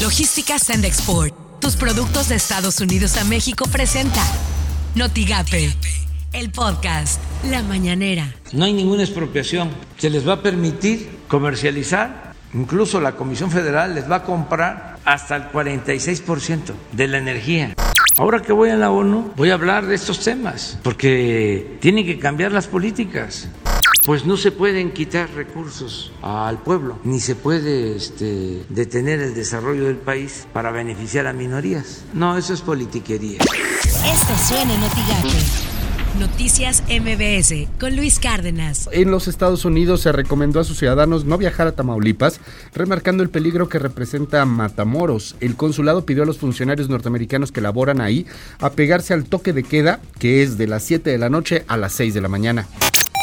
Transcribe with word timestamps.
Logística 0.00 0.58
Send 0.58 0.86
Export. 0.86 1.34
Tus 1.60 1.76
productos 1.76 2.30
de 2.30 2.34
Estados 2.36 2.80
Unidos 2.80 3.18
a 3.18 3.24
México 3.24 3.66
presenta 3.70 4.22
Notigape, 4.94 5.74
el 6.32 6.50
podcast 6.50 7.20
La 7.50 7.62
Mañanera. 7.62 8.34
No 8.52 8.64
hay 8.64 8.72
ninguna 8.72 9.02
expropiación. 9.02 9.68
Se 9.98 10.08
les 10.08 10.26
va 10.26 10.34
a 10.34 10.42
permitir 10.42 11.18
comercializar. 11.28 12.32
Incluso 12.54 12.98
la 12.98 13.12
Comisión 13.12 13.50
Federal 13.50 13.94
les 13.94 14.10
va 14.10 14.16
a 14.16 14.22
comprar 14.22 14.96
hasta 15.04 15.36
el 15.36 15.42
46% 15.50 16.72
de 16.92 17.06
la 17.06 17.18
energía. 17.18 17.74
Ahora 18.16 18.40
que 18.40 18.54
voy 18.54 18.70
a 18.70 18.76
la 18.76 18.90
ONU, 18.90 19.34
voy 19.36 19.50
a 19.50 19.54
hablar 19.54 19.86
de 19.86 19.96
estos 19.96 20.20
temas, 20.20 20.78
porque 20.82 21.76
tienen 21.80 22.06
que 22.06 22.18
cambiar 22.18 22.52
las 22.52 22.66
políticas 22.66 23.48
pues 24.06 24.26
no 24.26 24.36
se 24.36 24.50
pueden 24.50 24.92
quitar 24.92 25.30
recursos 25.34 26.12
al 26.22 26.58
pueblo, 26.62 26.98
ni 27.04 27.20
se 27.20 27.34
puede 27.34 27.96
este, 27.96 28.64
detener 28.68 29.20
el 29.20 29.34
desarrollo 29.34 29.84
del 29.84 29.96
país 29.96 30.46
para 30.52 30.70
beneficiar 30.70 31.26
a 31.26 31.32
minorías. 31.32 32.04
No, 32.14 32.36
eso 32.36 32.54
es 32.54 32.60
politiquería. 32.60 33.38
Esto 33.40 34.34
suena 34.48 34.74
en 34.74 34.80
Noticias 36.18 36.82
MBS 36.88 37.68
con 37.78 37.94
Luis 37.94 38.18
Cárdenas. 38.18 38.88
En 38.92 39.10
los 39.10 39.28
Estados 39.28 39.64
Unidos 39.64 40.00
se 40.00 40.12
recomendó 40.12 40.60
a 40.60 40.64
sus 40.64 40.78
ciudadanos 40.78 41.24
no 41.24 41.38
viajar 41.38 41.68
a 41.68 41.72
Tamaulipas, 41.72 42.40
remarcando 42.74 43.22
el 43.22 43.30
peligro 43.30 43.68
que 43.68 43.78
representa 43.78 44.44
Matamoros. 44.44 45.36
El 45.40 45.54
consulado 45.54 46.04
pidió 46.04 46.24
a 46.24 46.26
los 46.26 46.38
funcionarios 46.38 46.88
norteamericanos 46.88 47.52
que 47.52 47.60
laboran 47.60 48.00
ahí 48.00 48.26
apegarse 48.58 49.14
al 49.14 49.24
toque 49.24 49.52
de 49.52 49.62
queda, 49.62 50.00
que 50.18 50.42
es 50.42 50.58
de 50.58 50.66
las 50.66 50.82
7 50.82 51.10
de 51.10 51.18
la 51.18 51.30
noche 51.30 51.64
a 51.68 51.76
las 51.76 51.92
6 51.92 52.12
de 52.12 52.20
la 52.20 52.28
mañana 52.28 52.66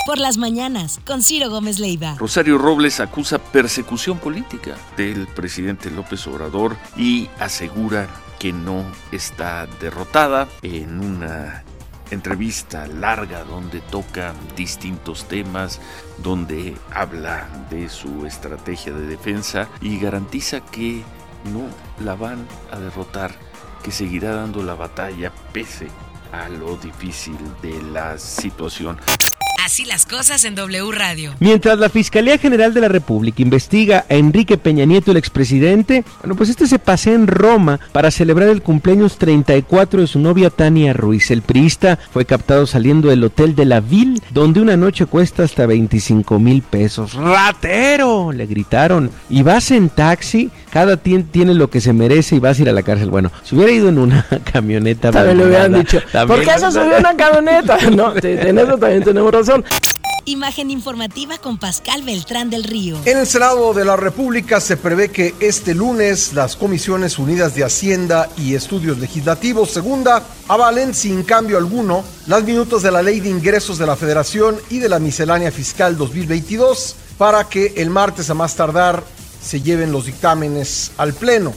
por 0.07 0.19
las 0.19 0.37
mañanas 0.37 1.01
con 1.05 1.21
Ciro 1.21 1.49
Gómez 1.49 1.79
Leiva. 1.79 2.15
Rosario 2.17 2.57
Robles 2.57 3.01
acusa 3.01 3.39
persecución 3.39 4.19
política 4.19 4.77
del 4.95 5.27
presidente 5.27 5.91
López 5.91 6.25
Obrador 6.27 6.77
y 6.95 7.27
asegura 7.39 8.07
que 8.39 8.53
no 8.53 8.85
está 9.11 9.67
derrotada 9.81 10.47
en 10.61 11.01
una 11.01 11.65
entrevista 12.09 12.87
larga 12.87 13.43
donde 13.43 13.81
toca 13.81 14.33
distintos 14.55 15.27
temas, 15.27 15.81
donde 16.19 16.77
habla 16.93 17.49
de 17.69 17.89
su 17.89 18.25
estrategia 18.25 18.93
de 18.93 19.07
defensa 19.07 19.67
y 19.81 19.99
garantiza 19.99 20.61
que 20.61 21.03
no 21.51 21.67
la 22.01 22.15
van 22.15 22.47
a 22.71 22.79
derrotar, 22.79 23.35
que 23.83 23.91
seguirá 23.91 24.35
dando 24.35 24.63
la 24.63 24.75
batalla 24.75 25.33
pese 25.51 25.89
a 26.31 26.47
lo 26.47 26.77
difícil 26.77 27.37
de 27.61 27.81
la 27.91 28.17
situación. 28.17 28.97
Así 29.67 29.83
las 29.83 30.05
cosas 30.05 30.45
en 30.45 30.55
W 30.55 30.93
Radio. 30.93 31.33
Mientras 31.41 31.77
la 31.77 31.89
Fiscalía 31.89 32.37
General 32.37 32.73
de 32.73 32.79
la 32.79 32.87
República 32.87 33.41
investiga 33.41 34.05
a 34.09 34.15
Enrique 34.15 34.57
Peña 34.57 34.85
Nieto, 34.85 35.11
el 35.11 35.17
expresidente, 35.17 36.05
bueno, 36.21 36.35
pues 36.35 36.49
este 36.49 36.67
se 36.67 36.79
pasea 36.79 37.15
en 37.15 37.27
Roma 37.27 37.77
para 37.91 38.09
celebrar 38.09 38.47
el 38.47 38.61
cumpleaños 38.61 39.17
34 39.17 39.99
de 39.99 40.07
su 40.07 40.19
novia 40.19 40.51
Tania 40.51 40.93
Ruiz. 40.93 41.31
El 41.31 41.41
priista 41.41 41.99
fue 42.13 42.23
captado 42.23 42.65
saliendo 42.65 43.09
del 43.09 43.25
hotel 43.25 43.57
de 43.57 43.65
la 43.65 43.81
Ville, 43.81 44.21
donde 44.29 44.61
una 44.61 44.77
noche 44.77 45.05
cuesta 45.05 45.43
hasta 45.43 45.65
25 45.65 46.39
mil 46.39 46.61
pesos. 46.61 47.13
¡Ratero! 47.15 48.31
Le 48.31 48.45
gritaron. 48.45 49.11
Y 49.29 49.43
vas 49.43 49.71
en 49.71 49.89
taxi, 49.89 50.49
cada 50.71 50.95
quien 50.95 51.25
tiene 51.25 51.53
lo 51.53 51.69
que 51.69 51.81
se 51.81 51.91
merece 51.91 52.37
y 52.37 52.39
vas 52.39 52.57
a 52.57 52.61
ir 52.61 52.69
a 52.69 52.71
la 52.71 52.83
cárcel. 52.83 53.09
Bueno, 53.09 53.33
si 53.43 53.57
hubiera 53.57 53.73
ido 53.73 53.89
en 53.89 53.97
una 53.97 54.25
camioneta. 54.49 55.11
También 55.11 55.39
lo 55.39 55.43
hubieran 55.43 55.73
dicho. 55.73 55.99
¿Por 56.25 56.41
qué 56.41 56.51
eso 56.51 56.71
subió 56.71 56.99
una 56.99 57.17
camioneta? 57.17 57.77
No, 57.97 58.13
en 58.15 58.59
eso 58.59 58.77
también 58.77 59.03
tenemos 59.03 59.31
razón. 59.31 59.56
Imagen 60.25 60.71
informativa 60.71 61.37
con 61.37 61.57
Pascal 61.57 62.03
Beltrán 62.03 62.49
del 62.49 62.65
Río. 62.65 62.97
En 63.05 63.17
el 63.17 63.25
Senado 63.25 63.73
de 63.73 63.85
la 63.85 63.95
República 63.95 64.59
se 64.59 64.75
prevé 64.75 65.09
que 65.09 65.33
este 65.39 65.73
lunes 65.73 66.33
las 66.33 66.57
Comisiones 66.57 67.17
Unidas 67.17 67.55
de 67.55 67.63
Hacienda 67.63 68.27
y 68.35 68.53
Estudios 68.53 68.97
Legislativos 68.97 69.71
Segunda 69.71 70.21
avalen 70.49 70.93
sin 70.93 71.23
cambio 71.23 71.57
alguno 71.57 72.03
las 72.25 72.43
minutos 72.43 72.83
de 72.83 72.91
la 72.91 73.01
Ley 73.01 73.21
de 73.21 73.29
Ingresos 73.29 73.77
de 73.77 73.87
la 73.87 73.95
Federación 73.95 74.57
y 74.69 74.79
de 74.79 74.89
la 74.89 74.99
Miscelánea 74.99 75.49
Fiscal 75.49 75.97
2022 75.97 76.97
para 77.17 77.45
que 77.45 77.73
el 77.77 77.89
martes 77.89 78.29
a 78.29 78.33
más 78.33 78.53
tardar 78.55 79.05
se 79.41 79.61
lleven 79.61 79.93
los 79.93 80.07
dictámenes 80.07 80.91
al 80.97 81.13
Pleno. 81.13 81.53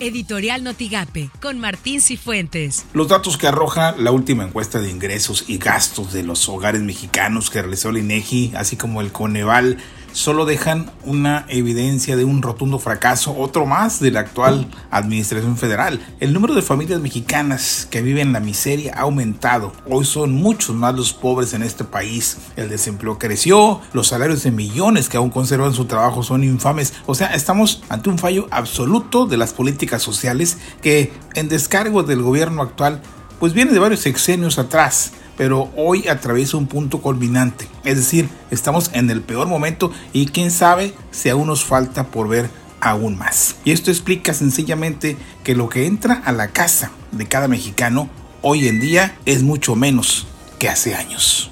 Editorial 0.00 0.64
Notigape 0.64 1.30
con 1.40 1.58
Martín 1.58 2.00
Cifuentes. 2.00 2.86
Los 2.92 3.08
datos 3.08 3.36
que 3.36 3.46
arroja 3.46 3.94
la 3.96 4.10
última 4.10 4.44
encuesta 4.44 4.80
de 4.80 4.90
ingresos 4.90 5.44
y 5.48 5.58
gastos 5.58 6.12
de 6.12 6.22
los 6.22 6.48
hogares 6.48 6.82
mexicanos 6.82 7.50
que 7.50 7.60
realizó 7.62 7.90
el 7.90 7.98
INEGI, 7.98 8.52
así 8.56 8.76
como 8.76 9.00
el 9.00 9.12
Coneval, 9.12 9.78
solo 10.12 10.44
dejan 10.44 10.90
una 11.04 11.44
evidencia 11.48 12.16
de 12.16 12.24
un 12.24 12.42
rotundo 12.42 12.78
fracaso, 12.78 13.36
otro 13.36 13.66
más 13.66 14.00
de 14.00 14.10
la 14.10 14.20
actual 14.20 14.68
administración 14.90 15.56
federal. 15.56 16.00
El 16.20 16.32
número 16.32 16.54
de 16.54 16.62
familias 16.62 17.00
mexicanas 17.00 17.86
que 17.90 18.02
viven 18.02 18.28
en 18.28 18.32
la 18.32 18.40
miseria 18.40 18.94
ha 18.96 19.02
aumentado. 19.02 19.72
Hoy 19.88 20.04
son 20.04 20.32
muchos 20.32 20.74
más 20.74 20.94
los 20.94 21.12
pobres 21.12 21.54
en 21.54 21.62
este 21.62 21.84
país. 21.84 22.38
El 22.56 22.68
desempleo 22.68 23.18
creció, 23.18 23.80
los 23.92 24.08
salarios 24.08 24.42
de 24.42 24.50
millones 24.50 25.08
que 25.08 25.16
aún 25.16 25.30
conservan 25.30 25.74
su 25.74 25.84
trabajo 25.84 26.22
son 26.22 26.44
infames. 26.44 26.94
O 27.06 27.14
sea, 27.14 27.28
estamos 27.34 27.82
ante 27.88 28.10
un 28.10 28.18
fallo 28.18 28.46
absoluto 28.50 29.26
de 29.26 29.36
las 29.36 29.52
políticas 29.52 30.02
sociales 30.02 30.58
que 30.82 31.12
en 31.34 31.48
descargo 31.48 32.02
del 32.02 32.22
gobierno 32.22 32.62
actual 32.62 33.00
pues 33.38 33.52
viene 33.52 33.72
de 33.72 33.78
varios 33.78 34.00
sexenios 34.00 34.58
atrás 34.58 35.12
pero 35.38 35.70
hoy 35.76 36.08
atraviesa 36.08 36.58
un 36.58 36.66
punto 36.66 37.00
culminante. 37.00 37.66
Es 37.84 37.96
decir, 37.96 38.28
estamos 38.50 38.90
en 38.92 39.08
el 39.08 39.22
peor 39.22 39.46
momento 39.46 39.90
y 40.12 40.26
quién 40.26 40.50
sabe 40.50 40.92
si 41.12 41.30
aún 41.30 41.46
nos 41.46 41.64
falta 41.64 42.08
por 42.08 42.28
ver 42.28 42.50
aún 42.80 43.16
más. 43.16 43.56
Y 43.64 43.72
esto 43.72 43.90
explica 43.90 44.34
sencillamente 44.34 45.16
que 45.44 45.54
lo 45.54 45.68
que 45.68 45.86
entra 45.86 46.14
a 46.26 46.32
la 46.32 46.48
casa 46.48 46.90
de 47.12 47.26
cada 47.26 47.48
mexicano 47.48 48.10
hoy 48.42 48.68
en 48.68 48.80
día 48.80 49.16
es 49.24 49.42
mucho 49.42 49.76
menos 49.76 50.26
que 50.58 50.68
hace 50.68 50.94
años. 50.94 51.50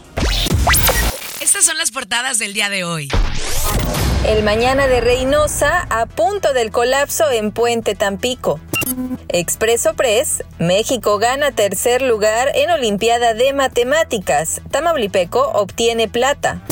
Estas 1.40 1.64
son 1.64 1.78
las 1.78 1.92
portadas 1.92 2.38
del 2.38 2.52
día 2.52 2.68
de 2.68 2.84
hoy. 2.84 3.08
El 4.26 4.42
mañana 4.42 4.88
de 4.88 5.00
Reynosa 5.00 5.86
a 5.88 6.06
punto 6.06 6.52
del 6.52 6.72
colapso 6.72 7.30
en 7.30 7.52
Puente 7.52 7.94
Tampico. 7.94 8.60
Expreso 9.28 9.94
Press, 9.94 10.42
México 10.58 11.18
gana 11.18 11.52
tercer 11.52 12.02
lugar 12.02 12.50
en 12.54 12.70
Olimpiada 12.70 13.34
de 13.34 13.52
Matemáticas. 13.52 14.60
Tamaulipeco 14.70 15.40
obtiene 15.40 16.08
plata. 16.08 16.62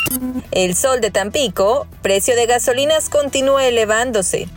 El 0.50 0.74
Sol 0.74 1.00
de 1.00 1.10
Tampico, 1.10 1.86
precio 2.02 2.36
de 2.36 2.46
gasolinas 2.46 3.08
continúa 3.08 3.66
elevándose. 3.66 4.48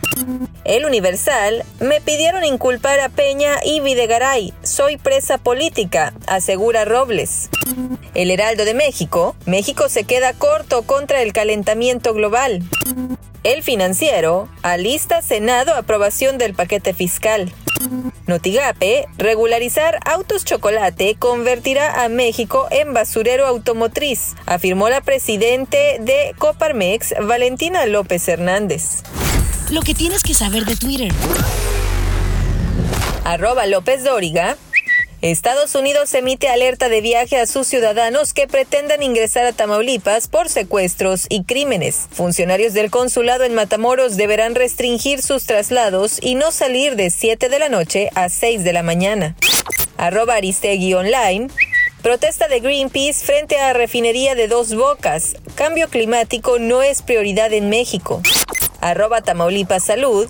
El 0.64 0.84
Universal, 0.84 1.64
me 1.80 2.00
pidieron 2.00 2.44
inculpar 2.44 3.00
a 3.00 3.08
Peña 3.08 3.56
y 3.64 3.80
Videgaray. 3.80 4.52
Soy 4.62 4.96
presa 4.96 5.38
política, 5.38 6.12
asegura 6.26 6.84
Robles. 6.84 7.48
El 8.14 8.30
Heraldo 8.30 8.64
de 8.64 8.74
México, 8.74 9.34
México 9.46 9.88
se 9.88 10.04
queda 10.04 10.32
corto 10.32 10.82
contra 10.82 11.22
el 11.22 11.32
calentamiento 11.32 12.14
global. 12.14 12.62
El 13.44 13.62
financiero 13.62 14.48
alista 14.62 15.22
Senado 15.22 15.74
aprobación 15.74 16.38
del 16.38 16.54
paquete 16.54 16.92
fiscal. 16.92 17.52
Notigape, 18.26 19.06
regularizar 19.16 20.00
autos 20.04 20.44
chocolate 20.44 21.14
convertirá 21.18 22.02
a 22.02 22.08
México 22.08 22.66
en 22.70 22.92
basurero 22.92 23.46
automotriz, 23.46 24.34
afirmó 24.46 24.88
la 24.88 25.00
presidente 25.00 25.98
de 26.00 26.34
Coparmex, 26.38 27.14
Valentina 27.22 27.86
López 27.86 28.26
Hernández. 28.28 29.02
Lo 29.70 29.82
que 29.82 29.94
tienes 29.94 30.22
que 30.22 30.34
saber 30.34 30.64
de 30.64 30.76
Twitter. 30.76 31.12
Arroba 33.24 33.66
López 33.66 34.04
Dóriga 34.04 34.56
Estados 35.20 35.74
Unidos 35.74 36.14
emite 36.14 36.48
alerta 36.48 36.88
de 36.88 37.00
viaje 37.00 37.40
a 37.40 37.46
sus 37.46 37.66
ciudadanos 37.66 38.32
que 38.32 38.46
pretendan 38.46 39.02
ingresar 39.02 39.46
a 39.46 39.52
Tamaulipas 39.52 40.28
por 40.28 40.48
secuestros 40.48 41.26
y 41.28 41.42
crímenes. 41.42 42.06
Funcionarios 42.12 42.72
del 42.72 42.92
consulado 42.92 43.42
en 43.42 43.52
Matamoros 43.52 44.16
deberán 44.16 44.54
restringir 44.54 45.20
sus 45.20 45.44
traslados 45.44 46.20
y 46.22 46.36
no 46.36 46.52
salir 46.52 46.94
de 46.94 47.10
7 47.10 47.48
de 47.48 47.58
la 47.58 47.68
noche 47.68 48.10
a 48.14 48.28
6 48.28 48.62
de 48.62 48.72
la 48.72 48.84
mañana. 48.84 49.34
Arroba 49.96 50.34
Aristegui 50.34 50.94
Online. 50.94 51.48
Protesta 52.00 52.46
de 52.46 52.60
Greenpeace 52.60 53.26
frente 53.26 53.58
a 53.58 53.72
refinería 53.72 54.36
de 54.36 54.46
dos 54.46 54.72
bocas. 54.76 55.34
Cambio 55.56 55.88
climático 55.88 56.60
no 56.60 56.80
es 56.82 57.02
prioridad 57.02 57.52
en 57.52 57.68
México. 57.68 58.22
Arroba 58.80 59.20
Tamaulipas 59.22 59.84
Salud. 59.84 60.28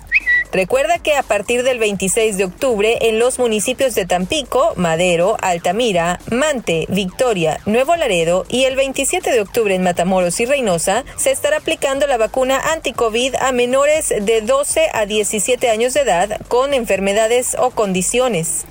Recuerda 0.51 0.97
que 0.97 1.13
a 1.13 1.21
partir 1.21 1.63
del 1.63 1.77
26 1.77 2.37
de 2.37 2.45
octubre 2.45 2.97
en 3.01 3.19
los 3.19 3.37
municipios 3.37 3.93
de 3.93 4.05
Tampico, 4.05 4.73
Madero, 4.75 5.37
Altamira, 5.41 6.19
Mante, 6.31 6.87
Victoria, 6.89 7.59
Nuevo 7.65 7.95
Laredo 7.95 8.45
y 8.49 8.63
el 8.63 8.75
27 8.75 9.31
de 9.31 9.41
octubre 9.41 9.75
en 9.75 9.83
Matamoros 9.83 10.39
y 10.39 10.45
Reynosa 10.45 11.05
se 11.17 11.31
estará 11.31 11.57
aplicando 11.57 12.07
la 12.07 12.17
vacuna 12.17 12.59
anti-COVID 12.73 13.35
a 13.35 13.51
menores 13.51 14.09
de 14.09 14.41
12 14.41 14.87
a 14.91 15.05
17 15.05 15.69
años 15.69 15.93
de 15.93 16.01
edad 16.01 16.41
con 16.47 16.73
enfermedades 16.73 17.55
o 17.59 17.69
condiciones. 17.69 18.65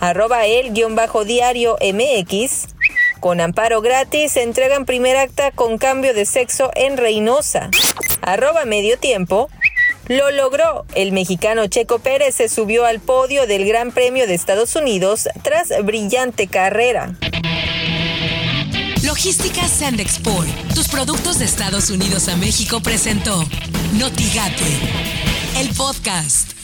Arroba 0.00 0.46
el-diario 0.46 1.76
MX. 1.80 2.68
Con 3.18 3.40
amparo 3.40 3.80
gratis 3.80 4.36
entregan 4.36 4.86
primer 4.86 5.16
acta 5.16 5.50
con 5.50 5.78
cambio 5.78 6.14
de 6.14 6.24
sexo 6.24 6.70
en 6.76 6.96
Reynosa. 6.96 7.70
Arroba 8.22 8.64
medio 8.64 8.96
tiempo. 8.98 9.50
Lo 10.08 10.30
logró. 10.30 10.84
El 10.94 11.12
mexicano 11.12 11.66
Checo 11.66 11.98
Pérez 11.98 12.34
se 12.34 12.48
subió 12.48 12.84
al 12.84 13.00
podio 13.00 13.46
del 13.46 13.64
Gran 13.66 13.92
Premio 13.92 14.26
de 14.26 14.34
Estados 14.34 14.74
Unidos 14.76 15.28
tras 15.42 15.68
brillante 15.84 16.46
carrera. 16.48 17.16
Logística 19.04 19.66
Sandexport, 19.66 20.48
tus 20.74 20.88
productos 20.88 21.38
de 21.38 21.44
Estados 21.44 21.90
Unidos 21.90 22.28
a 22.28 22.36
México 22.36 22.80
presentó 22.80 23.44
Notigate, 23.94 24.64
el 25.56 25.68
podcast. 25.70 26.57